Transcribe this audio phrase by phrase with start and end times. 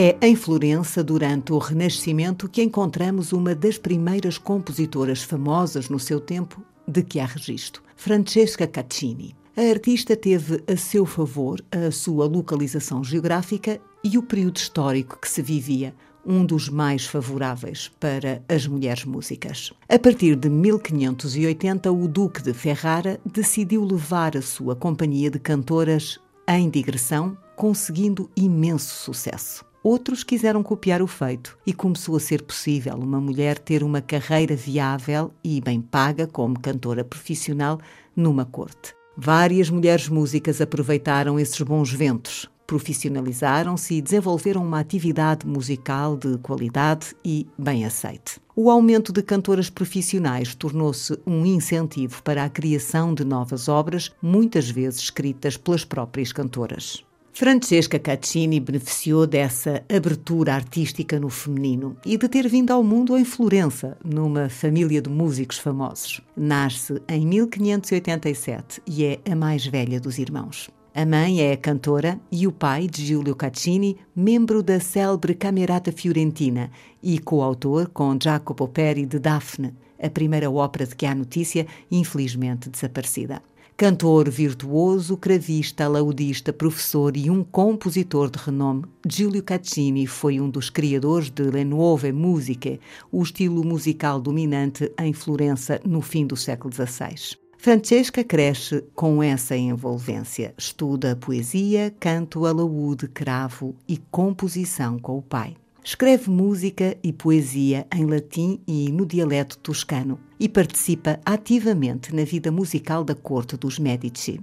[0.00, 6.20] É em Florença, durante o Renascimento, que encontramos uma das primeiras compositoras famosas no seu
[6.20, 9.34] tempo de que há registro, Francesca Caccini.
[9.56, 15.28] A artista teve a seu favor a sua localização geográfica e o período histórico que
[15.28, 15.92] se vivia,
[16.24, 19.72] um dos mais favoráveis para as mulheres músicas.
[19.88, 26.20] A partir de 1580, o Duque de Ferrara decidiu levar a sua companhia de cantoras
[26.46, 29.66] em digressão, conseguindo imenso sucesso.
[29.90, 34.54] Outros quiseram copiar o feito e começou a ser possível uma mulher ter uma carreira
[34.54, 37.80] viável e bem paga como cantora profissional
[38.14, 38.94] numa corte.
[39.16, 47.16] Várias mulheres músicas aproveitaram esses bons ventos, profissionalizaram-se e desenvolveram uma atividade musical de qualidade
[47.24, 48.38] e bem aceite.
[48.54, 54.68] O aumento de cantoras profissionais tornou-se um incentivo para a criação de novas obras, muitas
[54.68, 57.07] vezes escritas pelas próprias cantoras.
[57.38, 63.24] Francesca Caccini beneficiou dessa abertura artística no feminino e de ter vindo ao mundo em
[63.24, 66.20] Florença, numa família de músicos famosos.
[66.36, 70.68] Nasce em 1587 e é a mais velha dos irmãos.
[70.92, 76.72] A mãe é cantora e o pai, de Giulio Caccini, membro da célebre Camerata Fiorentina
[77.00, 79.72] e coautor com Jacopo Peri de Daphne,
[80.02, 83.40] a primeira ópera de que há notícia, infelizmente desaparecida.
[83.78, 90.68] Cantor virtuoso, cravista, laudista, professor e um compositor de renome, Giulio Caccini foi um dos
[90.68, 92.80] criadores de Le Nuove Musiche,
[93.12, 97.38] o estilo musical dominante em Florença no fim do século XVI.
[97.56, 100.52] Francesca cresce com essa envolvência.
[100.58, 105.56] Estuda poesia, canto, alaúde, cravo e composição com o pai.
[105.90, 112.52] Escreve música e poesia em latim e no dialeto toscano e participa ativamente na vida
[112.52, 114.38] musical da corte dos Medici.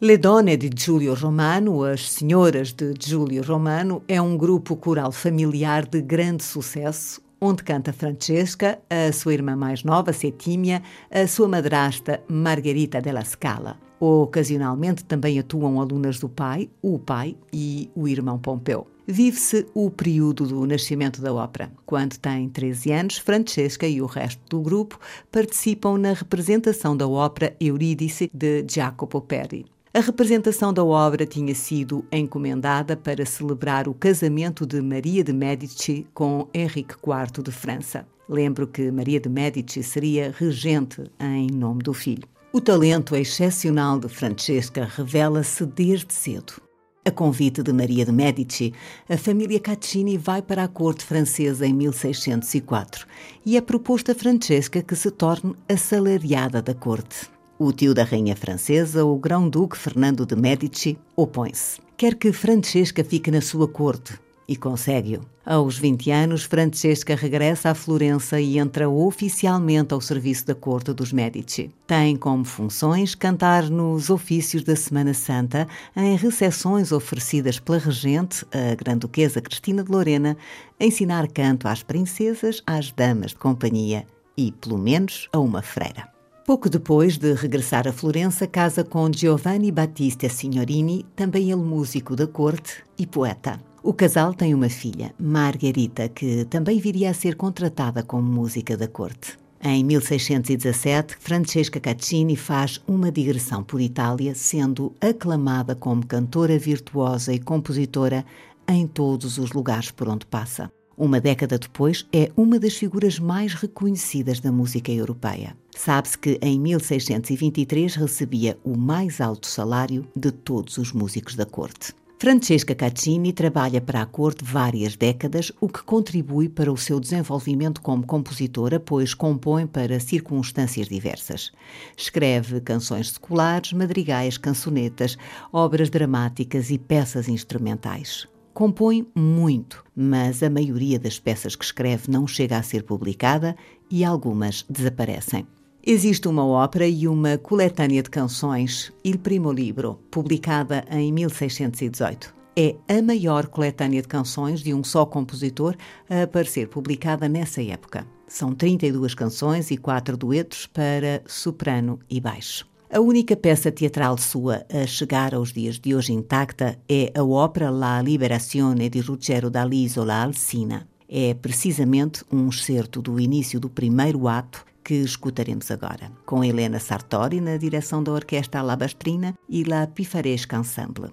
[0.00, 5.86] Le Donne de Giulio Romano, As Senhoras de Giulio Romano, é um grupo coral familiar
[5.86, 10.82] de grande sucesso, onde canta Francesca, a sua irmã mais nova, Setimia,
[11.12, 13.78] a sua madrasta, Margherita della Scala.
[14.00, 20.46] Ocasionalmente também atuam alunas do pai, o pai e o irmão Pompeu vive-se o período
[20.46, 21.72] do nascimento da ópera.
[21.86, 25.00] Quando tem 13 anos, Francesca e o resto do grupo
[25.32, 29.64] participam na representação da ópera Eurídice de Jacopo Peri.
[29.94, 36.06] A representação da obra tinha sido encomendada para celebrar o casamento de Maria de Medici
[36.12, 38.06] com Henrique IV de França.
[38.28, 42.28] Lembro que Maria de Medici seria regente em nome do filho.
[42.52, 46.67] O talento excepcional de Francesca revela-se desde cedo.
[47.08, 48.74] A convite de Maria de Medici,
[49.08, 53.06] a família Caccini vai para a corte francesa em 1604
[53.46, 57.30] e é proposta a Francesca que se torne assalariada da corte.
[57.58, 61.80] O tio da rainha francesa, o grão-duque Fernando de Medici, opõe-se.
[61.96, 65.20] Quer que Francesca fique na sua corte, e consegue-o.
[65.44, 71.12] Aos 20 anos, Francesca regressa a Florença e entra oficialmente ao serviço da corte dos
[71.12, 71.70] Medici.
[71.86, 78.74] Tem como funções cantar nos ofícios da Semana Santa, em recepções oferecidas pela regente, a
[78.74, 80.36] Grande-Duquesa Cristina de Lorena,
[80.80, 86.08] ensinar canto às princesas, às damas de companhia e, pelo menos, a uma freira.
[86.46, 92.26] Pouco depois de regressar a Florença, casa com Giovanni Battista Signorini, também ele músico da
[92.26, 93.67] corte e poeta.
[93.82, 98.88] O casal tem uma filha, Margarita, que também viria a ser contratada como música da
[98.88, 99.38] corte.
[99.62, 107.38] Em 1617, Francesca Caccini faz uma digressão por Itália, sendo aclamada como cantora virtuosa e
[107.38, 108.24] compositora
[108.68, 110.70] em todos os lugares por onde passa.
[110.96, 115.56] Uma década depois, é uma das figuras mais reconhecidas da música europeia.
[115.76, 121.94] Sabe-se que em 1623 recebia o mais alto salário de todos os músicos da corte.
[122.20, 127.80] Francesca Caccini trabalha para a corte várias décadas, o que contribui para o seu desenvolvimento
[127.80, 131.52] como compositora, pois compõe para circunstâncias diversas.
[131.96, 135.16] Escreve canções seculares, madrigais, cançonetas,
[135.52, 138.26] obras dramáticas e peças instrumentais.
[138.52, 143.54] Compõe muito, mas a maioria das peças que escreve não chega a ser publicada
[143.88, 145.46] e algumas desaparecem.
[145.86, 152.34] Existe uma ópera e uma coletânea de canções, Il Primo Libro, publicada em 1618.
[152.56, 155.76] É a maior coletânea de canções de um só compositor
[156.10, 158.04] a aparecer publicada nessa época.
[158.26, 162.66] São 32 canções e quatro duetos para soprano e baixo.
[162.90, 167.70] A única peça teatral sua a chegar aos dias de hoje intacta é a ópera
[167.70, 170.88] La Liberazione di Ruggero dall'Isola Alcina.
[171.08, 177.42] É precisamente um excerto do início do primeiro ato que escutaremos agora, com Helena Sartori
[177.42, 181.10] na direção da Orquestra Alabastrina e La Pifaresca Ensemble.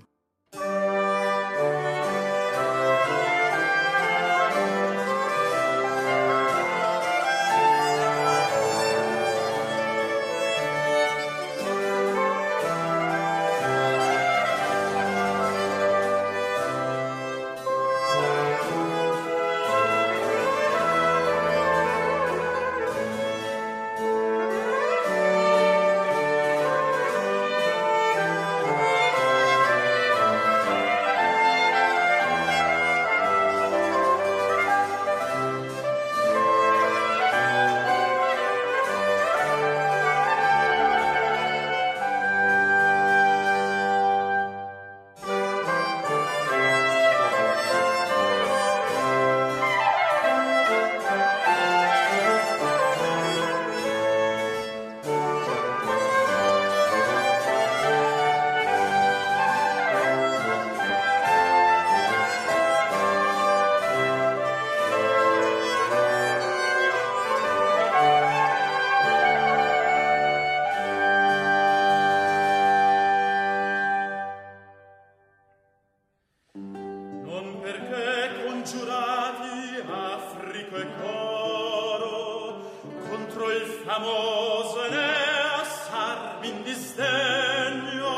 [83.66, 85.14] famoso ne
[85.62, 88.14] assarmi in disdegno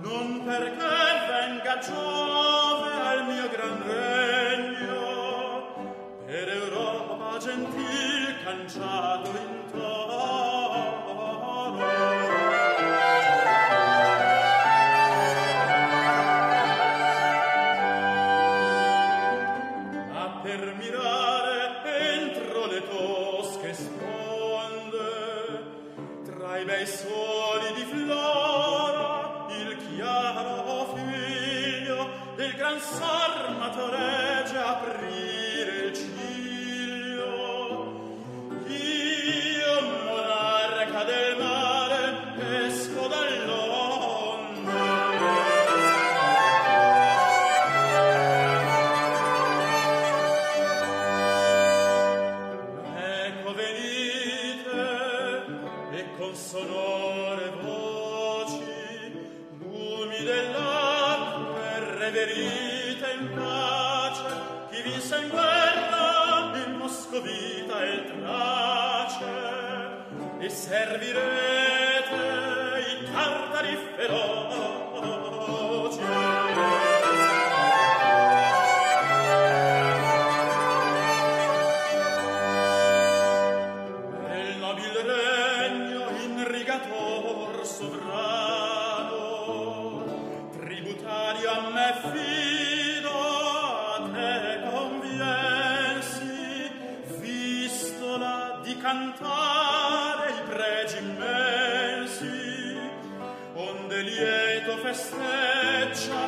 [0.00, 0.96] non perché
[1.28, 5.02] venga Giove al mio gran regno
[6.26, 9.13] per Europa gentil canciare
[32.74, 33.13] danza
[62.14, 64.22] verite in pace
[64.70, 65.16] chi vinse
[66.78, 69.32] moscovita e il trace.
[70.38, 72.22] E servirete
[72.90, 74.33] i tartari feroci
[104.94, 106.22] festeggia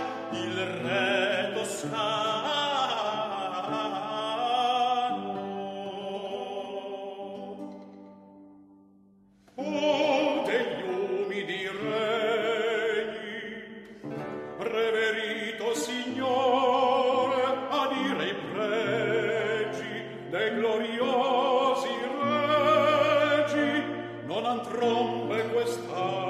[15.61, 21.89] oh, signore, a dire i pregi dei gloriosi
[22.23, 23.85] regi,
[24.25, 26.26] non han trombe quest'anno,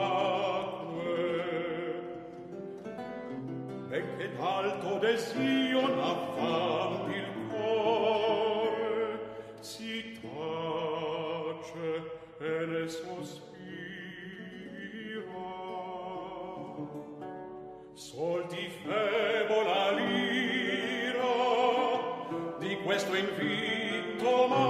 [5.06, 8.74] de Sion avanti il cor
[9.60, 11.90] si tace
[12.40, 13.54] e ne sospira.
[17.94, 21.36] Sol di febola lira
[22.58, 24.65] di questo invito mai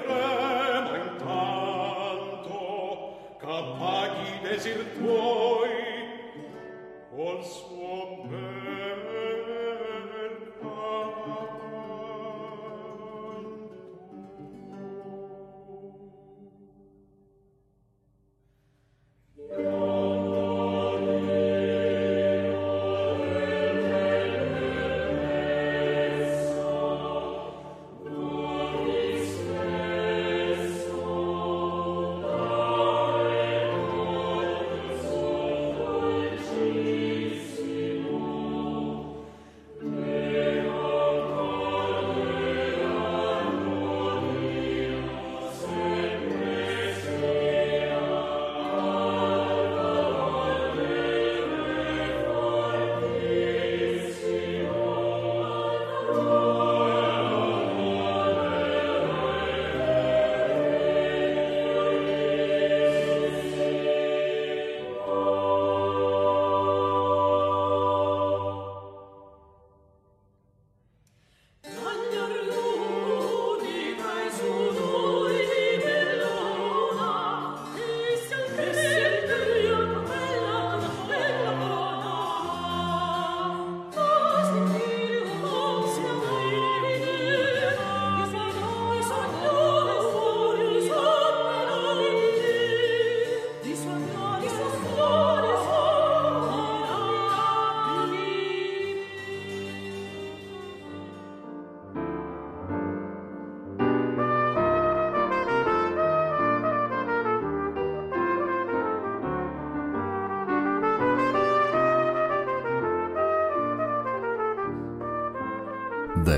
[0.00, 2.58] trema intanto,
[3.40, 5.21] capaghi desir tuo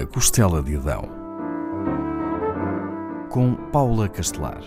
[0.04, 1.08] da Costela de Adão,
[3.30, 4.62] com Paula Castelar.